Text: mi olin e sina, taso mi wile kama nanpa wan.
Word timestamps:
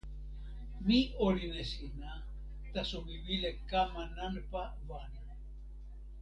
mi 0.85 0.99
olin 1.25 1.53
e 1.63 1.65
sina, 1.71 2.11
taso 2.73 2.97
mi 3.07 3.15
wile 3.25 3.51
kama 3.69 4.03
nanpa 4.15 4.63
wan. 4.89 5.11